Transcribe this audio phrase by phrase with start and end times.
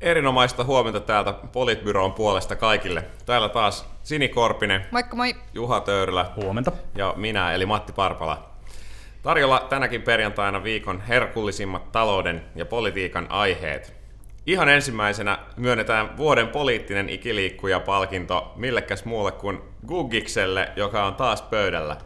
[0.00, 3.04] Erinomaista huomenta täältä Politbyroon puolesta kaikille.
[3.26, 5.34] Täällä taas Sini Korpinen, Moikka moi!
[5.54, 6.72] Juha Töyrylä Huomenta.
[6.94, 8.50] ja minä eli Matti Parpala.
[9.22, 13.96] Tarjolla tänäkin perjantaina viikon herkullisimmat talouden ja politiikan aiheet.
[14.46, 21.96] Ihan ensimmäisenä myönnetään vuoden poliittinen ikiliikkuja-palkinto millekäs muulle kuin Guggikselle, joka on taas pöydällä.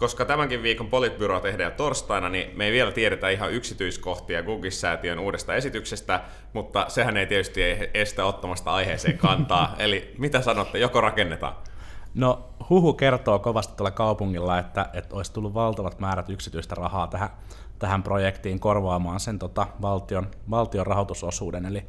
[0.00, 5.54] Koska tämänkin viikon Politbyro tehdään torstaina, niin me ei vielä tiedetä ihan yksityiskohtia Guggis-säätiön uudesta
[5.54, 6.20] esityksestä,
[6.52, 7.60] mutta sehän ei tietysti
[7.94, 9.74] estä ottamasta aiheeseen kantaa.
[9.78, 11.54] Eli mitä sanotte, joko rakennetaan?
[12.14, 17.30] No huhu kertoo kovasti tuolla kaupungilla, että, että olisi tullut valtavat määrät yksityistä rahaa tähän,
[17.78, 21.66] tähän projektiin korvaamaan sen tota, valtion, valtion rahoitusosuuden.
[21.66, 21.86] Eli,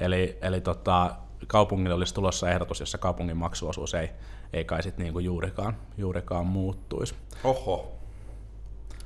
[0.00, 1.16] eli, eli tota,
[1.46, 4.10] kaupungille olisi tulossa ehdotus, jossa kaupungin maksuosuus ei,
[4.52, 7.14] ei kai sit niinku juurikaan, juurikaan muuttuisi.
[7.44, 7.99] Oho,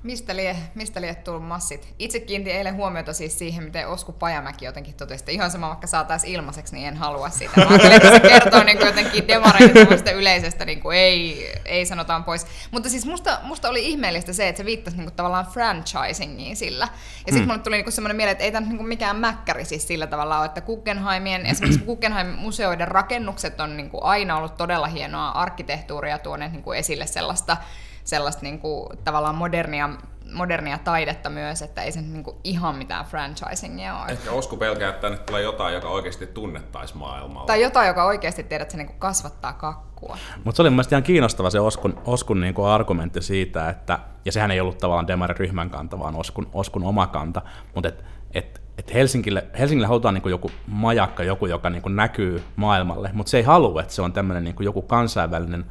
[0.04, 1.94] Mistä lie, mistä lie tullut massit?
[1.98, 5.86] Itse kiinnitin eilen huomiota siis siihen, miten Osku Pajamäki jotenkin totesi, että ihan sama vaikka
[5.86, 7.60] saataisiin ilmaiseksi, niin en halua sitä.
[7.60, 12.24] Mä ajattelin, että se kertoo niin kuin jotenkin demareiden yleisestä, niin kuin ei, ei sanotaan
[12.24, 12.46] pois.
[12.70, 16.84] Mutta siis musta, musta oli ihmeellistä se, että se viittasi niin kuin tavallaan franchisingiin sillä.
[16.84, 17.46] Ja sitten hmm.
[17.46, 20.46] mulle tuli niin semmoinen mieleen, että ei tämä niin mikään mäkkäri siis sillä tavalla ole,
[20.46, 26.62] että Guggenheimien, esimerkiksi Guggenheim-museoiden rakennukset on niin kuin aina ollut todella hienoa arkkitehtuuria tuoneet niin
[26.62, 27.56] kuin esille sellaista
[28.04, 29.90] sellaista niin kuin, tavallaan modernia,
[30.32, 34.12] modernia taidetta myös, että ei se niin kuin, ihan mitään franchisingia ole.
[34.12, 37.46] Ehkä Osku pelkää, että tänne tulee jotain, joka oikeasti tunnettaisi maailmalla.
[37.46, 40.18] Tai jotain, joka oikeasti tiedät, että se niin kuin, kasvattaa kakkua.
[40.44, 44.32] Mutta se oli mielestäni ihan kiinnostava se Oskun, Oskun niin kuin argumentti siitä, että, ja
[44.32, 47.42] sehän ei ollut tavallaan Demarin kanta, vaan Oskun, Oskun oma kanta,
[47.74, 53.10] mutta et, et, et Helsingille, Helsingille halutaan niin joku majakka, joku, joka niin näkyy maailmalle,
[53.12, 55.64] mutta se ei halua, että se on tämmöinen niin joku kansainvälinen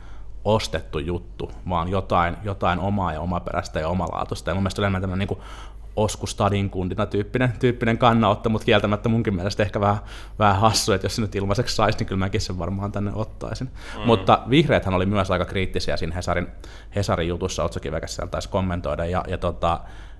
[0.45, 4.49] ostettu juttu, vaan jotain, jotain omaa ja omaperäistä ja omalaatuista.
[4.49, 5.41] Ja mun mielestä enemmän tämmöinen niin
[5.95, 9.97] Osku Stadin kundina tyyppinen, tyyppinen kannanotto, mutta kieltämättä munkin mielestä ehkä vähän,
[10.39, 13.67] vähän hassu, että jos se nyt ilmaiseksi saisi, niin kyllä mäkin sen varmaan tänne ottaisin.
[13.67, 14.01] Mm.
[14.05, 16.47] Mutta vihreäthän oli myös aika kriittisiä siinä Hesarin,
[16.95, 19.79] Hesarin jutussa, Otsokivekässä siellä taisi kommentoida, ja, ja tota,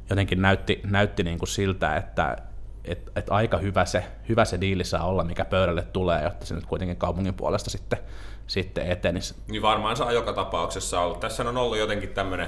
[0.09, 2.37] jotenkin näytti, näytti niin kuin siltä, että
[2.85, 6.55] et, et aika hyvä se, hyvä se diili saa olla, mikä pöydälle tulee, jotta se
[6.55, 7.99] nyt kuitenkin kaupungin puolesta sitten
[8.47, 9.35] sitten etenisi.
[9.47, 11.17] Niin varmaan saa joka tapauksessa olla.
[11.17, 12.47] Tässä on ollut jotenkin tämmöinen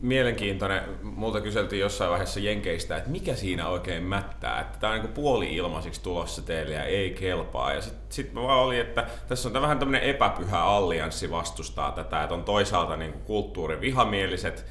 [0.00, 5.12] mielenkiintoinen, multa kyseltiin jossain vaiheessa Jenkeistä, että mikä siinä oikein mättää, että tämä on niin
[5.12, 7.72] puoli ilmaisiksi tulossa teille ja ei kelpaa.
[7.72, 12.22] Ja sitten sit mä vaan olin, että tässä on vähän tämmöinen epäpyhä allianssi vastustaa tätä,
[12.22, 14.66] että on toisaalta niin kulttuurivihamieliset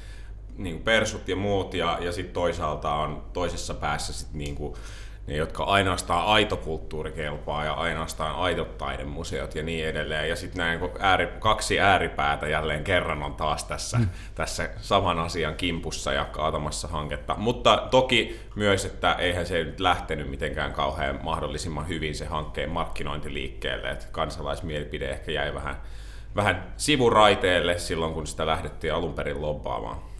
[0.58, 4.74] niin persut ja muut, ja, ja sitten toisaalta on toisessa päässä sit niin kuin
[5.26, 10.28] ne, jotka ainoastaan aito kulttuuri kelpaa ja ainoastaan aidot taidemuseot ja niin edelleen.
[10.28, 14.08] Ja sitten näin ääri, kaksi ääripäätä jälleen kerran on taas tässä, mm.
[14.34, 17.34] tässä saman asian kimpussa ja kaatamassa hanketta.
[17.38, 23.34] Mutta toki myös, että eihän se nyt lähtenyt mitenkään kauhean mahdollisimman hyvin se hankkeen markkinointi
[23.34, 25.76] liikkeelle, että kansalaismielipide ehkä jäi vähän,
[26.36, 30.15] vähän sivuraiteelle silloin, kun sitä lähdettiin alun perin lobbaamaan.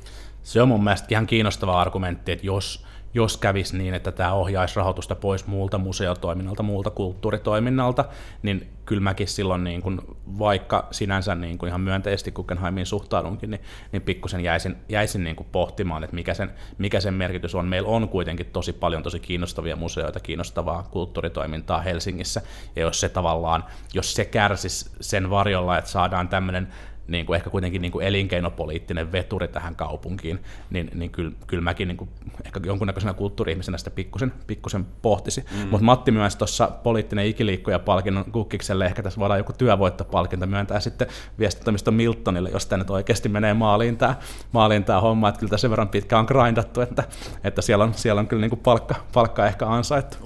[0.46, 4.76] Se on mun mielestä ihan kiinnostava argumentti, että jos jos kävisi niin, että tämä ohjaisi
[4.76, 8.04] rahoitusta pois muulta museotoiminnalta, muulta kulttuuritoiminnalta,
[8.42, 13.60] niin kyllä mäkin silloin, niin kun, vaikka sinänsä niin kun ihan myönteisesti Guggenheimiin suhtaudunkin, niin,
[13.92, 17.66] niin pikkusen jäisin, jäisin niin pohtimaan, että mikä sen, mikä sen merkitys on.
[17.66, 22.42] Meillä on kuitenkin tosi paljon tosi kiinnostavia museoita, kiinnostavaa kulttuuritoimintaa Helsingissä,
[22.76, 23.64] ja jos se tavallaan,
[23.94, 26.68] jos se kärsisi sen varjolla, että saadaan tämmöinen
[27.08, 30.38] niin kuin ehkä kuitenkin niin kuin elinkeinopoliittinen veturi tähän kaupunkiin,
[30.70, 32.10] niin, niin kyllä, kyllä mäkin niin kuin,
[32.44, 35.44] ehkä jonkunnäköisenä kulttuuri-ihmisenä sitä pikkusen, pikkusen pohtisi.
[35.52, 35.68] Mm.
[35.70, 41.08] Mutta Matti myös tuossa poliittinen ikiliikkuja palkinnon kukkikselle, ehkä tässä voidaan joku työvoittopalkinto myöntää sitten
[41.38, 44.14] viestittämistä Miltonille, jos tämä nyt oikeasti menee maaliin tämä,
[44.52, 47.04] maaliin tämä homma, että kyllä tässä sen verran pitkä on grindattu, että,
[47.44, 50.16] että siellä, on, siellä on kyllä niin kuin palkka, palkka ehkä ansaittu.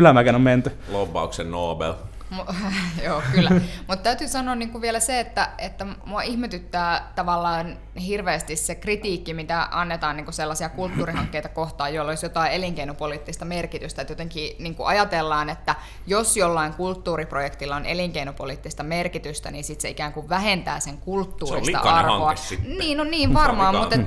[0.00, 0.72] Ylämäkeen on menty.
[0.92, 1.94] Lobbauksen Nobel.
[3.04, 3.50] Joo, kyllä.
[3.88, 9.34] Mutta täytyy sanoa niin kuin vielä se, että, että mua ihmetyttää tavallaan hirveästi se kritiikki,
[9.34, 14.02] mitä annetaan niin kuin sellaisia kulttuurihankkeita kohtaan, joilla olisi jotain elinkeinopoliittista merkitystä.
[14.02, 15.74] Että jotenkin niin kuin ajatellaan, että
[16.06, 21.88] jos jollain kulttuuriprojektilla on elinkeinopoliittista merkitystä, niin sitten se ikään kuin vähentää sen kulttuurista se
[21.88, 22.34] on arvoa.
[22.78, 23.98] Niin, no niin varmaan, mutta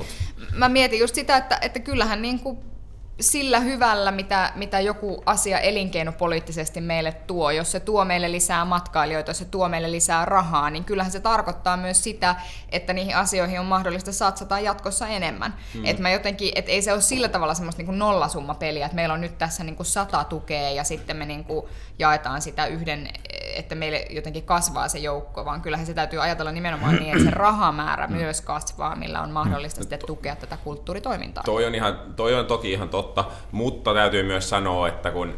[0.54, 2.58] mä mietin just sitä, että, että kyllähän niin kuin
[3.20, 9.30] sillä hyvällä, mitä, mitä joku asia elinkeinopoliittisesti meille tuo, jos se tuo meille lisää matkailijoita,
[9.30, 12.36] jos se tuo meille lisää rahaa, niin kyllähän se tarkoittaa myös sitä,
[12.72, 15.54] että niihin asioihin on mahdollista satsata jatkossa enemmän.
[15.74, 15.86] Mm.
[15.86, 19.22] Että mä jotenkin, et ei se ole sillä tavalla semmoista niin nollasummapeliä, että meillä on
[19.22, 21.66] nyt tässä niin kuin sata tukea ja sitten me niin kuin
[22.00, 23.10] jaetaan sitä yhden
[23.60, 27.32] että meille jotenkin kasvaa se joukko, vaan kyllähän se täytyy ajatella nimenomaan niin, että se
[27.46, 28.14] rahamäärä mm.
[28.14, 31.44] myös kasvaa, millä on mahdollista sitten tukea tätä kulttuuritoimintaa.
[31.44, 33.09] Toi on, ihan, toi on toki ihan totta,
[33.52, 35.38] mutta täytyy myös sanoa, että kun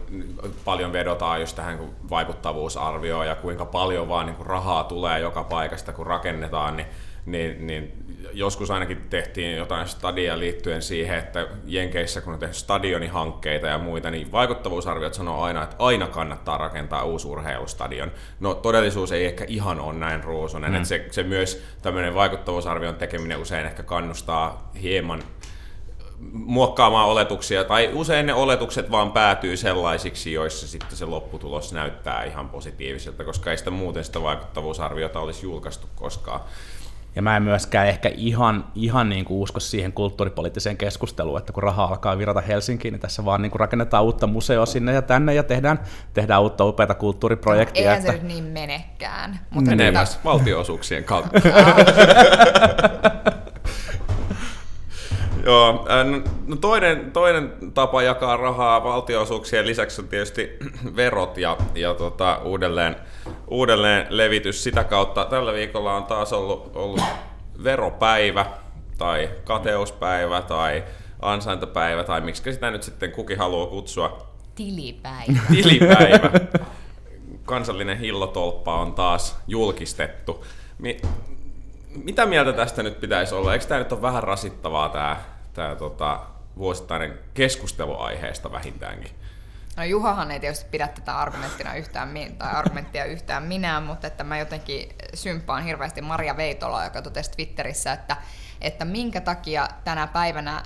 [0.65, 1.79] paljon vedotaan just tähän
[2.09, 6.87] vaikuttavuusarvioon ja kuinka paljon vaan niin kuin rahaa tulee joka paikasta, kun rakennetaan, niin
[7.25, 7.91] niin, niin
[8.33, 14.11] joskus ainakin tehtiin jotain stadia liittyen siihen, että Jenkeissä kun on tehty stadionihankkeita ja muita,
[14.11, 18.11] niin vaikuttavuusarviot sanoo aina, että aina kannattaa rakentaa uusi urheilustadion.
[18.39, 20.75] No todellisuus ei ehkä ihan ole näin ruusunen, mm.
[20.75, 25.23] että se, se myös tämmöinen vaikuttavuusarvion tekeminen usein ehkä kannustaa hieman
[26.33, 32.49] muokkaamaan oletuksia, tai usein ne oletukset vaan päätyy sellaisiksi, joissa sitten se lopputulos näyttää ihan
[32.49, 36.39] positiiviselta, koska ei sitä muuten sitä vaikuttavuusarviota olisi julkaistu koskaan.
[37.15, 41.63] Ja mä en myöskään ehkä ihan, ihan niin kuin usko siihen kulttuuripoliittiseen keskusteluun, että kun
[41.63, 45.33] raha alkaa virata Helsinkiin, niin tässä vaan niin kuin rakennetaan uutta museoa sinne ja tänne
[45.33, 45.79] ja tehdään,
[46.13, 47.81] tehdään uutta upeata kulttuuriprojektia.
[47.81, 48.11] Eihän että...
[48.11, 49.39] se nyt niin menekään.
[49.49, 51.39] Mutta Menee myös valtioosuuksien kautta.
[55.45, 55.85] Joo,
[56.47, 60.57] no toinen, toinen tapa jakaa rahaa valtioosuuksien lisäksi on tietysti
[60.95, 62.95] verot ja, ja tota, uudelleen,
[63.47, 65.25] uudelleen levitys sitä kautta.
[65.25, 67.03] Tällä viikolla on taas ollut, ollut
[67.63, 68.45] veropäivä
[68.97, 70.83] tai kateuspäivä tai
[71.21, 74.27] ansaintapäivä tai miksi sitä nyt sitten kukin haluaa kutsua.
[74.55, 75.39] Tilipäivä.
[75.55, 76.31] Tilipäivä.
[77.43, 80.45] Kansallinen hillotolppa on taas julkistettu.
[82.03, 83.53] Mitä mieltä tästä nyt pitäisi olla?
[83.53, 85.17] Eikö tämä nyt ole vähän rasittavaa tämä,
[85.53, 86.19] tämä tota,
[86.57, 89.11] vuosittainen keskusteluaiheesta vähintäänkin?
[89.77, 94.39] No Juhahan ei tietysti pidä tätä argumenttina yhtään, tai argumenttia yhtään minä, mutta että mä
[94.39, 98.17] jotenkin symppaan hirveästi Maria Veitola, joka totesi Twitterissä, että,
[98.61, 100.63] että minkä takia tänä päivänä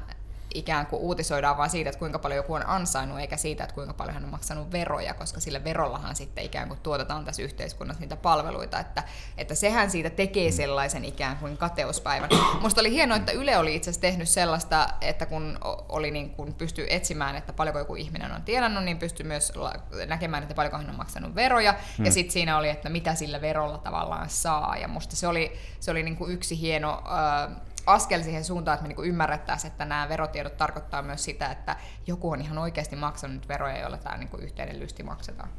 [0.56, 3.94] ikään kuin uutisoidaan vain siitä, että kuinka paljon joku on ansainnut, eikä siitä, että kuinka
[3.94, 8.16] paljon hän on maksanut veroja, koska sillä verollahan sitten ikään kuin tuotetaan tässä yhteiskunnassa niitä
[8.16, 9.04] palveluita, että,
[9.38, 12.30] että sehän siitä tekee sellaisen ikään kuin kateuspäivän.
[12.62, 15.60] Musta oli hienoa, että Yle oli itse asiassa tehnyt sellaista, että kun
[15.90, 19.54] oli niin kuin pystyy etsimään, että paljonko joku ihminen on tienannut, niin pystyy myös
[20.07, 22.06] näkemään, että paljonko hän on maksanut veroja, hmm.
[22.06, 25.92] ja sitten siinä oli, että mitä sillä verolla tavallaan saa, ja musta se oli, se
[25.92, 27.04] oli niin kuin yksi hieno...
[27.46, 31.75] Äh, askel siihen suuntaan, että me niin ymmärrettäisiin, että nämä verotiedot tarkoittaa myös sitä, että
[32.07, 35.49] joku on ihan oikeasti maksanut veroja, joilla tämä niin yhteinen lysti maksetaan.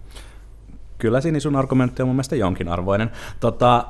[0.98, 3.10] Kyllä Sini, sun argumentti on mun mielestä jonkin arvoinen.
[3.40, 3.86] Tota,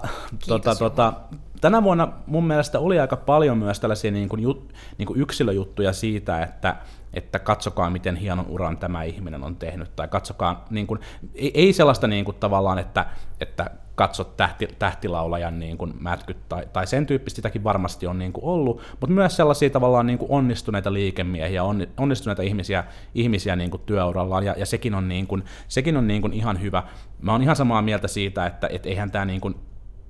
[0.48, 1.12] tota, tota,
[1.60, 5.92] tänä vuonna mun mielestä oli aika paljon myös tällaisia niin kuin, jut, niin kuin yksilöjuttuja
[5.92, 6.76] siitä, että,
[7.14, 11.00] että katsokaa miten hienon uran tämä ihminen on tehnyt, tai katsokaa, niin kuin,
[11.34, 13.06] ei, ei sellaista niin kuin, tavallaan, että,
[13.40, 18.32] että katsot tähti, tähtilaulajan niin kuin mätkyt tai, tai sen tyyppistä sitäkin varmasti on niin
[18.32, 21.62] kuin ollut, mutta myös sellaisia tavallaan niin kuin onnistuneita liikemiehiä,
[21.96, 26.22] onnistuneita ihmisiä, ihmisiä niin kuin työurallaan, ja, ja sekin on, niin kuin, sekin on niin
[26.22, 26.82] kuin ihan hyvä.
[27.20, 29.54] Mä oon ihan samaa mieltä siitä, että et eihän tämä niin kuin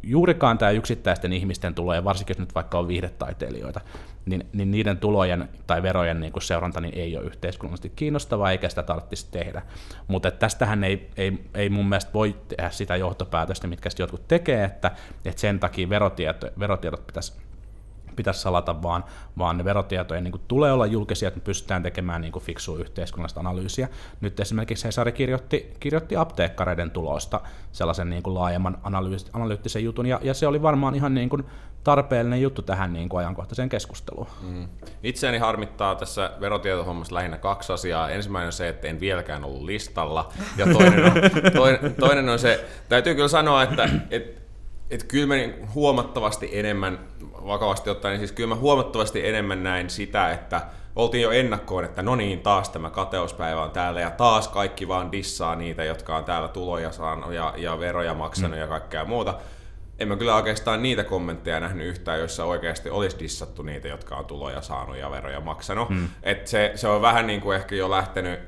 [0.06, 3.80] juurikaan tämä yksittäisten ihmisten tuloja, varsinkin jos nyt vaikka on viihdetaiteilijoita,
[4.26, 8.82] niin, niin niiden tulojen tai verojen niin seuranta niin ei ole yhteiskunnallisesti kiinnostavaa eikä sitä
[8.82, 9.62] tarvitsisi tehdä.
[10.08, 14.90] Mutta tästähän ei, ei, ei mun mielestä voi tehdä sitä johtopäätöstä, mitkä jotkut tekee, että,
[15.24, 17.45] että sen takia verotieto, verotiedot pitäisi
[18.16, 19.04] pitäisi salata, vaan,
[19.38, 22.78] vaan ne verotietojen niin kuin, tulee olla julkisia, että me pystytään tekemään niin kuin, fiksua
[22.78, 23.88] yhteiskunnallista analyysiä.
[24.20, 27.40] Nyt esimerkiksi Hesari kirjoitti, kirjoitti apteekkareiden tulosta
[27.72, 28.78] sellaisen niin kuin, laajemman
[29.32, 31.44] analyyttisen jutun, ja, ja se oli varmaan ihan niin kuin,
[31.86, 34.26] tarpeellinen juttu tähän niin kuin, ajankohtaiseen keskusteluun.
[34.42, 34.68] Mm.
[35.02, 38.10] Itseäni harmittaa tässä verotietohommassa lähinnä kaksi asiaa.
[38.10, 41.12] Ensimmäinen on se, että en vieläkään ollut listalla, ja toinen on,
[41.62, 44.45] toinen, toinen on se, täytyy kyllä sanoa, että et,
[44.90, 46.98] et kyllä me huomattavasti enemmän
[47.32, 50.60] vakavasti ottaen, niin siis kyllä mä huomattavasti enemmän näin sitä, että
[50.96, 55.12] oltiin jo ennakkoon, että no niin, taas tämä kateuspäivä on täällä ja taas kaikki vaan
[55.12, 58.60] dissaa niitä, jotka on täällä tuloja saanut ja, ja veroja maksanut mm.
[58.60, 59.34] ja kaikkea muuta.
[59.98, 64.24] En mä kyllä oikeastaan niitä kommentteja nähnyt yhtään, joissa oikeasti olisi dissattu niitä, jotka on
[64.24, 65.90] tuloja saanut ja veroja maksanut.
[65.90, 66.08] Mm.
[66.22, 68.40] Et se, se on vähän niin kuin ehkä jo lähtenyt,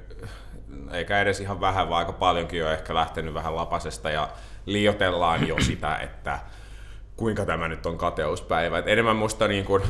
[0.92, 4.28] eikä edes ihan vähän, vaan aika paljonkin jo ehkä lähtenyt vähän lapasesta ja
[4.66, 6.38] liiotellaan jo sitä, että
[7.16, 8.78] kuinka tämä nyt on kateuspäivä.
[8.78, 9.82] Et enemmän musta niin kuin,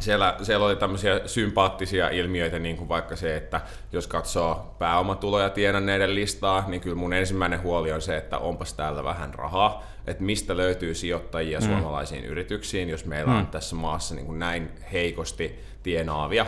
[0.00, 3.60] siellä, siellä oli tämmöisiä sympaattisia ilmiöitä, niin kuin vaikka se, että
[3.92, 9.04] jos katsoo pääomatuloja tienanneiden listaa, niin kyllä mun ensimmäinen huoli on se, että onpas täällä
[9.04, 11.66] vähän rahaa, että mistä löytyy sijoittajia mm.
[11.66, 13.38] suomalaisiin yrityksiin, jos meillä mm.
[13.38, 16.46] on tässä maassa niin kuin näin heikosti tienaavia.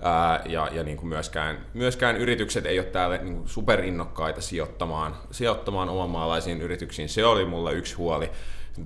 [0.00, 5.16] Ää, ja, ja niin kuin myöskään, myöskään yritykset ei ole täällä niin kuin superinnokkaita sijoittamaan,
[5.30, 7.08] sijoittamaan omamaalaisiin yrityksiin.
[7.08, 8.30] Se oli mulle yksi huoli.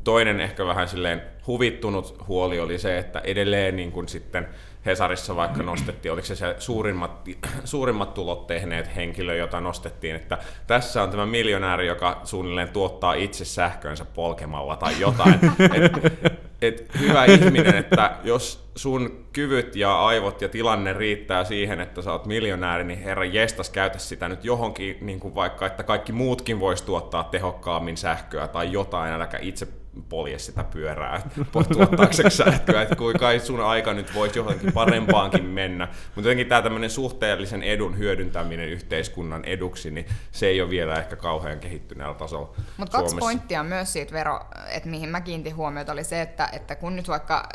[0.05, 4.49] Toinen ehkä vähän silleen huvittunut huoli oli se, että edelleen niin kuin sitten
[4.87, 7.29] Hesarissa vaikka nostettiin, oliko se se suurimmat,
[7.65, 13.45] suurimmat tulot tehneet henkilö, jota nostettiin, että tässä on tämä miljonääri, joka suunnilleen tuottaa itse
[13.45, 15.35] sähkönsä polkemalla tai jotain.
[15.75, 15.93] et,
[16.63, 22.13] et, hyvä ihminen, että jos sun kyvyt ja aivot ja tilanne riittää siihen, että sä
[22.13, 26.61] oot miljonääri, niin herra jestas, käytä sitä nyt johonkin, niin kuin vaikka, että kaikki muutkin
[26.61, 29.69] vois tuottaa tehokkaammin sähköä tai jotain, äläkä itse
[30.09, 31.23] polje sitä pyörää
[31.73, 35.89] tuottaaksesi sähköä, että kuinka sun aika nyt voisi johonkin parempaankin mennä.
[36.15, 41.17] Mutta jotenkin tämä tämmöinen suhteellisen edun hyödyntäminen yhteiskunnan eduksi, niin se ei ole vielä ehkä
[41.17, 46.05] kauhean kehittyneellä tasolla Mutta kaksi pointtia myös siitä vero, että mihin mä kiintin huomiota, oli
[46.05, 47.49] se, että, että kun nyt vaikka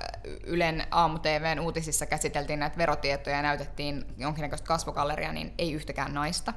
[0.43, 6.53] Ylen aamu-TVn uutisissa käsiteltiin näitä verotietoja ja näytettiin jonkinnäköistä kasvokalleria, niin ei yhtäkään naista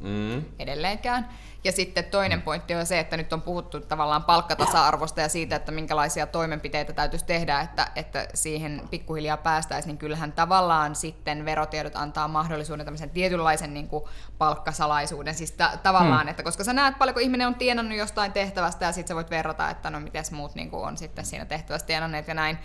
[0.00, 0.44] mm.
[0.58, 1.28] edelleenkään.
[1.64, 5.72] Ja sitten toinen pointti on se, että nyt on puhuttu tavallaan palkkatasa-arvosta ja siitä, että
[5.72, 12.28] minkälaisia toimenpiteitä täytyisi tehdä, että, että siihen pikkuhiljaa päästäisiin, niin kyllähän tavallaan sitten verotiedot antaa
[12.28, 14.04] mahdollisuuden tämmöisen tietynlaisen niin kuin
[14.38, 15.34] palkkasalaisuuden.
[15.34, 16.28] Siis ta- tavallaan, hmm.
[16.28, 19.70] että koska sä näet paljonko ihminen on tienannut jostain tehtävästä ja sitten sä voit verrata,
[19.70, 22.58] että no miten muut niin kuin on sitten siinä tehtävässä tienanneet ja näin,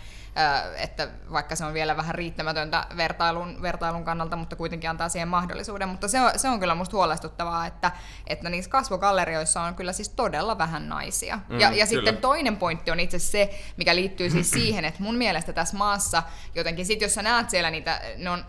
[0.76, 5.88] että vaikka se on vielä vähän riittämätöntä vertailun, vertailun kannalta, mutta kuitenkin antaa siihen mahdollisuuden.
[5.88, 7.92] Mutta se on, se on kyllä musta huolestuttavaa, että,
[8.26, 11.38] että niissä kasvogallerioissa on kyllä siis todella vähän naisia.
[11.48, 15.16] Mm, ja ja sitten toinen pointti on itse se, mikä liittyy siis siihen, että mun
[15.16, 16.22] mielestä tässä maassa
[16.54, 18.44] jotenkin, sit jos sä näet siellä niitä, ne on,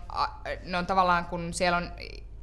[0.64, 1.92] ne on tavallaan, kun siellä on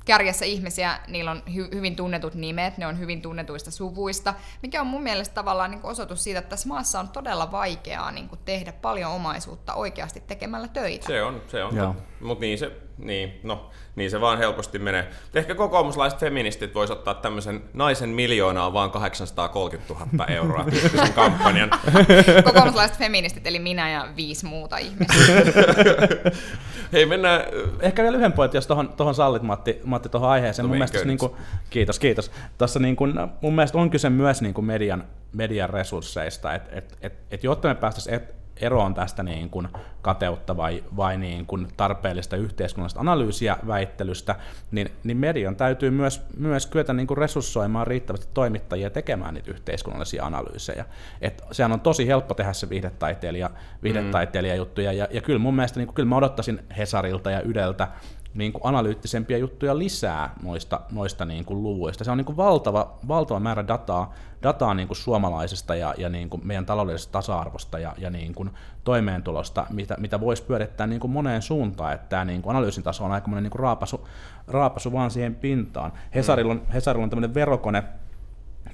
[0.05, 4.87] kärjessä ihmisiä, niillä on hy- hyvin tunnetut nimet, ne on hyvin tunnetuista suvuista, mikä on
[4.87, 9.11] mun mielestä tavallaan niin osoitus siitä, että tässä maassa on todella vaikeaa niin tehdä paljon
[9.11, 11.07] omaisuutta oikeasti tekemällä töitä.
[11.07, 12.01] Se on, se on.
[12.19, 15.07] Mutta niin se, niin, no, niin se vaan helposti menee.
[15.33, 21.69] Ehkä kokoomuslaiset feministit vois ottaa tämmöisen naisen miljoonaa vaan 830 000 euroa tyyppisen kampanjan.
[22.43, 25.13] Kokoomuslaiset feministit, eli minä ja viisi muuta ihmistä.
[26.93, 27.41] Hei, mennään...
[27.79, 30.65] Ehkä vielä yhden pointin, jos tuohon, tuohon sallit Matti, Matti tuohon aiheeseen.
[30.65, 31.31] Mun mielestä, niin kuin,
[31.69, 32.31] kiitos, kiitos.
[32.57, 36.97] Tässä niin kuin, mun mielestä on kyse myös niin kuin median, median resursseista, että et,
[37.01, 38.21] et, et, jotta me päästäisiin
[38.61, 39.67] eroon tästä niin kuin
[40.01, 44.35] kateutta vai, vai niin kuin tarpeellista yhteiskunnallista analyysiä väittelystä,
[44.71, 50.25] niin, niin median täytyy myös, myös kyetä niin kuin resurssoimaan riittävästi toimittajia tekemään niitä yhteiskunnallisia
[50.25, 50.85] analyysejä.
[51.21, 53.49] Et sehän on tosi helppo tehdä se viihdetaiteilija,
[53.83, 57.87] viihdetaiteilija juttuja, ja, ja kyllä mun mielestä niin kuin, kyllä mä odottaisin Hesarilta ja Ydeltä
[58.35, 62.03] niin kuin analyyttisempia juttuja lisää noista, noista niin kuin luvuista.
[62.03, 64.13] Se on niin kuin valtava, valtava määrä dataa,
[64.43, 68.49] dataa niin kuin suomalaisesta ja, ja niin kuin meidän taloudellisesta tasa-arvosta ja, ja niin kuin
[68.83, 73.05] toimeentulosta, mitä, mitä voisi pyörittää niin kuin moneen suuntaan, että tämä niin kuin analyysin taso
[73.05, 74.07] on aika niin kuin raapasu,
[74.47, 75.93] raapasu vaan siihen pintaan.
[76.15, 77.83] Hesarilla on, Hesarilla on tämmöinen verokone,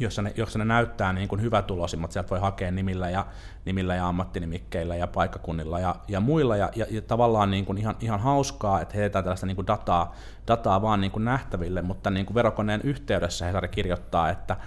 [0.02, 3.26] jossa ne, jossa ne näyttää niin kuin hyvätuloisimmat, sieltä voi hakea nimillä ja,
[3.66, 7.96] nimillä ja ammattinimikkeillä ja paikkakunnilla ja, ja muilla, ja, ja, ja tavallaan niin kuin ihan,
[8.00, 10.16] ihan hauskaa, että heitetään tällaista niin kuin dataa,
[10.48, 14.58] dataa vaan niin kuin nähtäville, mutta niin kuin verokoneen yhteydessä Hesari kirjoittaa, että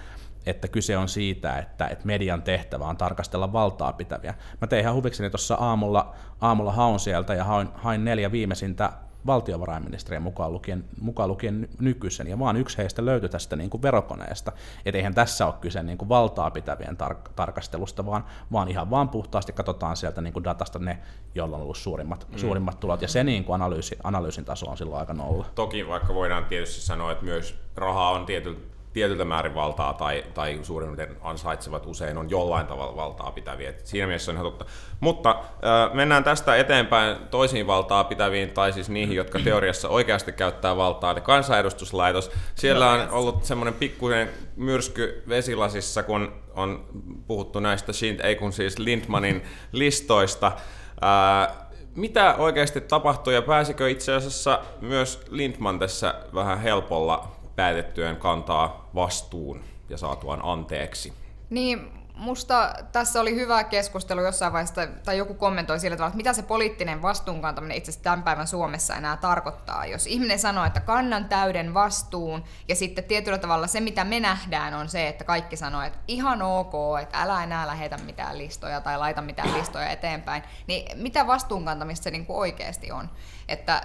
[0.45, 4.33] että kyse on siitä, että, että median tehtävä on tarkastella valtaa pitäviä.
[4.61, 8.91] Mä tein ihan huvikseni tuossa aamulla, aamulla haun sieltä ja hain, hain neljä viimeisintä
[9.25, 14.51] valtiovarainministeriä mukaan lukien, mukaan lukien nykyisen, ja vaan yksi heistä löytyi tästä niin kuin verokoneesta.
[14.85, 19.09] Et eihän tässä ole kyse niin kuin valtaa pitävien tar- tarkastelusta, vaan, vaan ihan vaan
[19.09, 20.99] puhtaasti katsotaan sieltä niin kuin datasta ne,
[21.35, 22.37] joilla on ollut suurimmat, mm.
[22.37, 25.45] suurimmat tulot, ja se niin kuin analyysi, analyysin taso on silloin aika nolla.
[25.55, 28.59] Toki vaikka voidaan tietysti sanoa, että myös rahaa on tietyllä
[28.95, 33.69] tietyltä määrin valtaa tai, tai suurin ansaitsevat usein on jollain tavalla valtaa pitäviä.
[33.69, 34.65] Et siinä mielessä on ihan totta.
[34.99, 40.77] Mutta äh, mennään tästä eteenpäin toisiin valtaa pitäviin, tai siis niihin, jotka teoriassa oikeasti käyttää
[40.77, 42.31] valtaa, eli kansanedustuslaitos.
[42.55, 46.85] Siellä on ollut semmoinen pikkuinen myrsky vesilasissa, kun on
[47.27, 47.91] puhuttu näistä,
[48.23, 50.47] ei kun siis Lindmanin listoista.
[50.47, 51.57] Äh,
[51.95, 59.63] mitä oikeasti tapahtui ja pääsikö itse asiassa myös Lindman tässä vähän helpolla päätettyään kantaa vastuun
[59.89, 61.13] ja saatuaan anteeksi.
[61.49, 66.33] Niin, musta tässä oli hyvä keskustelu jossain vaiheessa, tai joku kommentoi sillä tavalla, että mitä
[66.33, 69.85] se poliittinen vastuunkantaminen itse asiassa tämän päivän Suomessa enää tarkoittaa.
[69.85, 74.73] Jos ihminen sanoo, että kannan täyden vastuun, ja sitten tietyllä tavalla se, mitä me nähdään,
[74.73, 78.97] on se, että kaikki sanoo, että ihan ok, että älä enää lähetä mitään listoja tai
[78.97, 83.09] laita mitään listoja eteenpäin, niin mitä vastuunkantamista se niin kuin oikeasti on?
[83.47, 83.81] Että,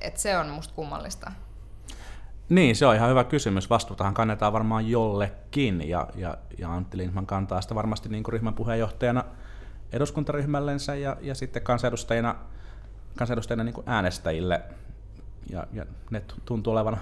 [0.00, 1.32] että se on musta kummallista.
[2.48, 3.70] Niin, se on ihan hyvä kysymys.
[3.70, 8.54] Vastuutahan kannetaan varmaan jollekin, ja, ja, ja Antti Lindman kantaa sitä varmasti niin kuin ryhmän
[8.54, 9.24] puheenjohtajana
[9.92, 12.34] eduskuntaryhmällensä ja, ja sitten kansanedustajina,
[13.18, 14.62] kansanedustajina niin kuin äänestäjille.
[15.50, 17.00] Ja, ja ne tuntuu olevan,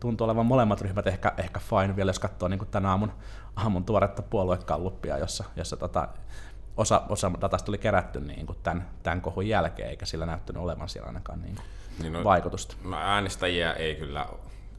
[0.00, 3.12] tuntuu olevan molemmat ryhmät ehkä, ehkä fine vielä, jos katsoo niin kuin tämän aamun,
[3.56, 6.08] aamun tuoretta puoluekaluppia, jossa, jossa tota,
[6.76, 10.88] osa, osa datasta oli kerätty niin kuin tämän, tämän kohun jälkeen, eikä sillä näyttänyt olevan
[10.88, 11.66] siellä ainakaan niin kuin
[11.98, 12.76] niin no, vaikutusta.
[12.84, 14.26] No äänestäjiä ei kyllä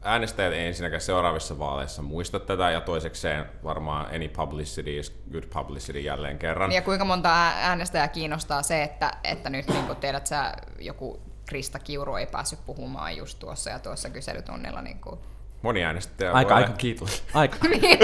[0.06, 6.00] äänestäjät ei ensinnäkään seuraavissa vaaleissa muista tätä, ja toisekseen varmaan any publicity is good publicity
[6.00, 6.72] jälleen kerran.
[6.72, 12.16] Ja kuinka monta äänestäjää kiinnostaa se, että, että nyt niin tiedät sä, joku Krista Kiuru
[12.16, 14.82] ei päässyt puhumaan just tuossa ja tuossa kyselytunnilla.
[14.82, 15.20] Niin kuin
[15.62, 17.24] Moni äänestäjä aika, aika, kiitos.
[17.34, 17.56] Aika.
[17.68, 17.98] niin,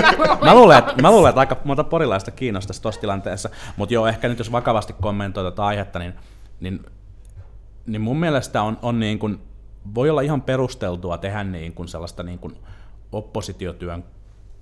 [0.44, 4.28] mä, luulen, että, mä luulen, että aika monta porilaista kiinnostaisi tuossa tilanteessa, mutta joo, ehkä
[4.28, 6.14] nyt jos vakavasti kommentoi tätä aihetta, niin,
[6.60, 6.86] niin,
[7.86, 9.40] niin mun mielestä on, on niin kuin,
[9.94, 12.56] voi olla ihan perusteltua tehdä niin kuin sellaista niin kuin
[13.12, 14.04] oppositiotyön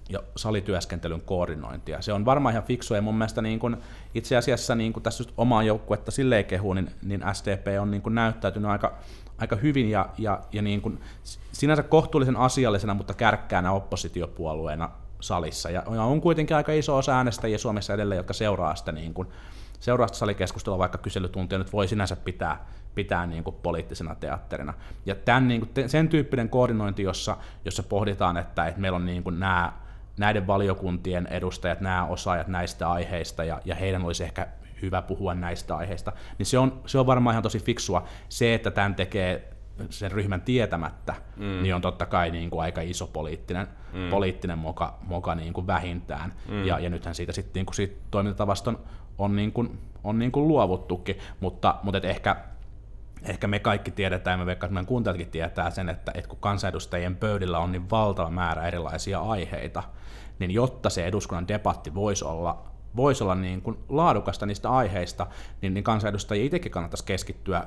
[0.08, 2.02] ja salityöskentelyn koordinointia.
[2.02, 3.76] Se on varmaan ihan fiksua ja mun mielestä niin kuin,
[4.14, 8.02] itse asiassa niin kuin tässä just omaa joukkuetta silleen kehu, niin, niin SDP on niin
[8.02, 8.98] kuin näyttäytynyt aika,
[9.38, 11.00] aika hyvin ja, ja, ja niin kuin,
[11.52, 15.70] sinänsä kohtuullisen asiallisena, mutta kärkkäänä oppositiopuolueena salissa.
[15.70, 19.28] Ja, on kuitenkin aika iso osa äänestäjiä Suomessa edelleen, jotka seuraa sitä, niin kuin,
[19.80, 24.74] seuraa sitä salikeskustelua, vaikka kyselytuntia nyt voi sinänsä pitää, pitää niin kuin poliittisena teatterina.
[25.06, 29.22] Ja tämän, niin kuin, sen tyyppinen koordinointi, jossa, jossa pohditaan, että, että meillä on niin
[29.22, 29.72] kuin nämä,
[30.18, 34.46] näiden valiokuntien edustajat, nämä osaajat näistä aiheista, ja, ja heidän olisi ehkä
[34.82, 38.04] hyvä puhua näistä aiheista, niin se on, se on varmaan ihan tosi fiksua.
[38.28, 39.50] Se, että tämän tekee
[39.90, 41.62] sen ryhmän tietämättä, mm.
[41.62, 44.10] niin on totta kai niin kuin aika iso poliittinen, mm.
[44.10, 46.32] poliittinen moka, moka niin kuin vähintään.
[46.48, 46.64] Mm.
[46.64, 48.78] Ja, ja nythän siitä, sit, niin kuin siitä toimintatavasta on,
[49.20, 52.36] on, niin kuin, on niin kuin luovuttukin, mutta, mutta et ehkä,
[53.22, 57.58] ehkä me kaikki tiedetään, me vaikka meidän kuuntelijatkin tietää sen, että, että kun kansanedustajien pöydillä
[57.58, 59.82] on niin valtava määrä erilaisia aiheita,
[60.38, 65.26] niin jotta se eduskunnan debatti voisi olla voisi olla niin kuin laadukasta niistä aiheista,
[65.62, 67.66] niin, niin kansanedustajia itsekin kannattaisi keskittyä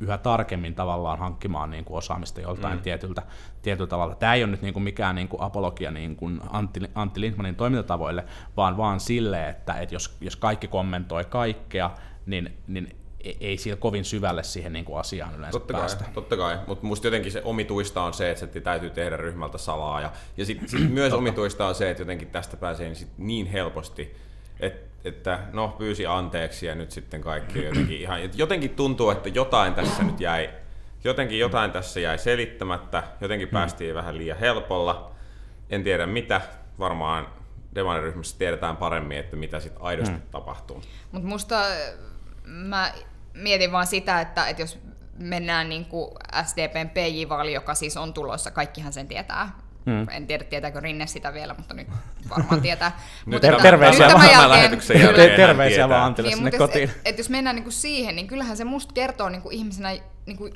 [0.00, 2.82] yhä tarkemmin tavallaan hankkimaan niin kuin osaamista joltain mm.
[2.82, 3.22] tietyltä,
[3.62, 4.14] tietyltä tavalla.
[4.14, 7.56] Tämä ei ole nyt niin kuin mikään niin kuin apologia niin kuin Antti, Antti Lindmanin
[7.56, 8.24] toimintatavoille,
[8.56, 11.90] vaan vaan sille, että, että jos, jos kaikki kommentoi kaikkea,
[12.26, 12.96] niin, niin
[13.40, 16.04] ei sillä kovin syvälle siihen niin kuin asiaan yleensä totta päästä.
[16.04, 19.58] Kai, totta kai, mutta musta jotenkin se omituista on se, että se täytyy tehdä ryhmältä
[19.58, 20.00] salaa.
[20.00, 23.46] Ja, ja sitten sit myös omituista on se, että jotenkin tästä pääsee niin, sit niin
[23.46, 24.16] helposti
[24.60, 29.74] et, että no pyysi anteeksi ja nyt sitten kaikki jotenkin ihan, jotenkin tuntuu, että jotain
[29.74, 30.50] tässä nyt jäi,
[31.04, 35.10] jotenkin jotain tässä jäi selittämättä, jotenkin päästiin vähän liian helpolla,
[35.70, 36.40] en tiedä mitä,
[36.78, 37.28] varmaan
[37.74, 40.22] demariryhmässä tiedetään paremmin, että mitä sitten aidosti hmm.
[40.30, 40.82] tapahtuu.
[41.12, 41.62] Mutta musta
[42.44, 42.92] mä
[43.34, 44.78] mietin vaan sitä, että, että jos
[45.18, 46.10] mennään niin kuin
[46.44, 50.06] SDPn PJ-vaali, joka siis on tulossa, kaikkihan sen tietää, Hmm.
[50.10, 51.88] En tiedä, tietääkö Rinne sitä vielä, mutta nyt
[52.30, 52.98] varmaan tietää.
[53.26, 56.88] mutta ter- terveisiä vaan jälkeen, lähetyksen jälkeen Terveisiä vaan Antille niin, sinne kotiin.
[56.88, 60.50] Et, et jos mennään niinku siihen, niin kyllähän se musta kertoo niinku ihmisenä niinku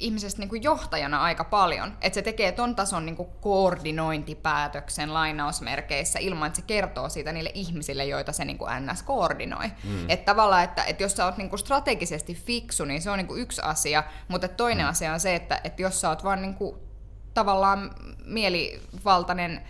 [0.00, 1.92] ihmisestä niinku johtajana aika paljon.
[2.00, 8.04] Että se tekee ton tason niinku koordinointipäätöksen lainausmerkeissä ilman, että se kertoo siitä niille ihmisille,
[8.04, 9.68] joita se niinku NS koordinoi.
[9.84, 10.10] Mm.
[10.10, 13.62] Että tavallaan, että, että jos sä oot niinku strategisesti fiksu, niin se on niinku yksi
[13.64, 14.90] asia, mutta toinen mm.
[14.90, 16.89] asia on se, että, että jos sä oot vaan niinku
[17.34, 17.90] tavallaan
[18.24, 19.62] mielivaltainen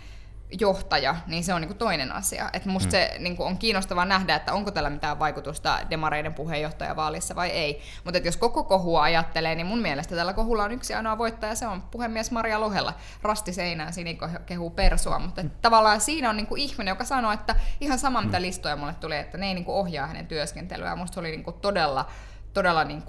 [0.61, 2.51] johtaja, niin se on niin toinen asia.
[2.53, 2.90] Et musta mm.
[2.90, 7.83] se niin on kiinnostavaa nähdä, että onko tällä mitään vaikutusta demareiden puheenjohtajavaalissa vai ei.
[8.05, 11.66] Mutta jos koko kohua ajattelee, niin mun mielestä tällä kohulla on yksi ainoa voittaja, se
[11.66, 12.94] on puhemies Maria Lohella.
[13.23, 15.18] Rasti seinään, siniko kehuu persua.
[15.18, 15.51] Mutta mm.
[15.62, 18.42] tavallaan siinä on niin ihminen, joka sanoo, että ihan sama mitä mm.
[18.42, 20.99] listoja mulle tuli, että ne ei niin ohjaa hänen työskentelyään.
[20.99, 22.07] Musta se oli niin todella,
[22.53, 23.03] todella niin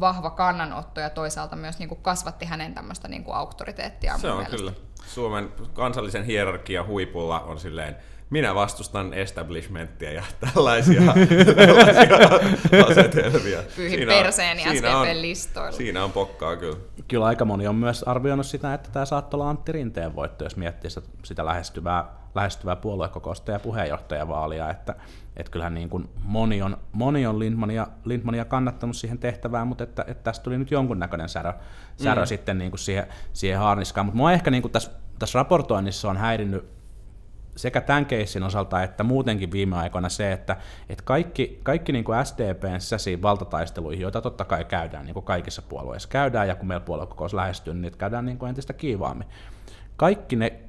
[0.00, 4.20] vahva kannanotto ja toisaalta myös niin kuin kasvatti hänen tämmöistä niin kuin auktoriteettiaan.
[4.20, 4.56] Se on mielestä.
[4.56, 4.72] kyllä.
[5.06, 7.96] Suomen kansallisen hierarkian huipulla on silleen,
[8.30, 11.00] minä vastustan establishmenttia ja tällaisia,
[11.56, 12.18] tällaisia
[12.90, 13.58] asetelmia.
[13.76, 15.76] Pyyhin perseen ja SDP-listoilla.
[15.76, 16.76] Siinä on pokkaa kyllä.
[17.08, 20.56] Kyllä aika moni on myös arvioinut sitä, että tämä saattaa olla Antti Rinteen voitto, jos
[20.56, 20.90] miettii
[21.24, 22.04] sitä lähestyvää,
[22.36, 24.94] lähestyvää puoluekokousta ja puheenjohtajavaalia, että
[25.36, 30.04] että kyllähän niin kuin moni on, moni on Lindmania, Lindmania kannattanut siihen tehtävään, mutta että,
[30.08, 31.52] että tästä tuli nyt jonkunnäköinen särö,
[31.96, 32.26] särö mm.
[32.26, 34.06] sitten niin kuin siihen, siihen haarniskaan.
[34.06, 36.76] Mutta mua ehkä niin kuin tässä, tässä raportoinnissa on häirinnyt
[37.56, 40.56] sekä tämän keissin osalta että muutenkin viime aikoina se, että,
[40.88, 45.62] että kaikki, kaikki niin kuin SDPn sisäisiin valtataisteluihin, joita totta kai käydään, niin kuin kaikissa
[45.62, 49.28] puolueissa käydään, ja kun meillä puoluekokous lähestyy, niin niitä käydään niin kuin entistä kiivaammin.
[49.96, 50.60] Kaikki ne,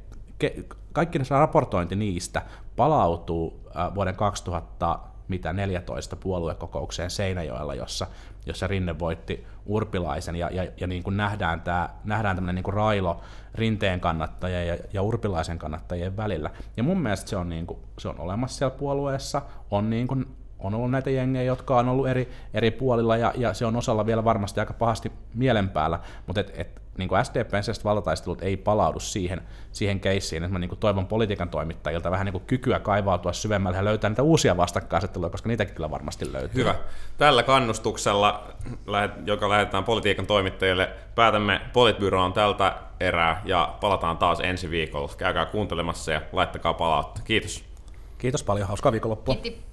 [0.98, 2.42] kaikki ne raportointi niistä
[2.76, 8.08] palautuu äh, vuoden 2014 puoluekokoukseen Seinäjoella, jossa,
[8.46, 10.36] jossa Rinne voitti Urpilaisen.
[10.36, 13.22] Ja, ja, ja niin kuin nähdään, tämä, nähdään tämmöinen niin kuin railo
[13.56, 16.50] Rinteen kannattajien ja, ja Urpilaisen kannattajien välillä.
[16.78, 20.26] Ja mun mielestä se on, niin kuin, se on olemassa siellä puolueessa, on niin kuin
[20.60, 24.06] on ollut näitä jengejä, jotka on ollut eri, eri puolilla, ja, ja se on osalla
[24.06, 28.58] vielä varmasti aika pahasti mielen päällä, mutta et, et, niin kuin SDPn sisäiset valtataistelut ei
[28.58, 32.80] palaudu siihen, siihen keissiin, että mä niin kuin toivon politiikan toimittajilta vähän niin kuin kykyä
[32.80, 36.62] kaivautua syvemmälle ja löytää niitä uusia vastakkainasetteluja, koska niitäkin kyllä varmasti löytyy.
[36.62, 36.76] Hyvä.
[37.18, 38.48] Tällä kannustuksella,
[39.26, 45.12] joka lähetetään politiikan toimittajille, päätämme Politbyroon tältä erää ja palataan taas ensi viikolla.
[45.18, 47.22] Käykää kuuntelemassa ja laittakaa palautta.
[47.24, 47.64] Kiitos.
[48.18, 49.36] Kiitos paljon, hauskaa viikonloppua.
[49.36, 49.67] Kiitti.